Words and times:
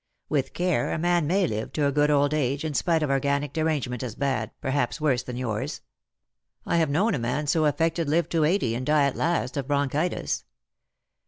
With 0.29 0.53
care 0.55 0.91
a 0.93 0.97
man 0.97 1.27
may 1.27 1.45
live 1.45 1.71
to 1.73 1.85
a 1.85 1.91
good 1.91 2.09
old 2.09 2.33
age, 2.33 2.65
in 2.65 2.73
spite 2.73 3.03
of 3.03 3.11
organic 3.11 3.53
derangement 3.53 4.01
as 4.01 4.15
bad, 4.15 4.49
perhaps 4.59 4.99
worse 4.99 5.21
,thau 5.23 5.33
yours. 5.37 5.81
I 6.65 6.77
have 6.77 6.89
known 6.89 7.13
a 7.13 7.19
man 7.19 7.45
so 7.45 7.65
affected 7.65 8.09
live 8.09 8.27
to 8.29 8.43
eighty, 8.43 8.73
and 8.73 8.83
die 8.83 9.05
at 9.05 9.15
last 9.15 9.57
of 9.57 9.67
bronchitis. 9.67 10.43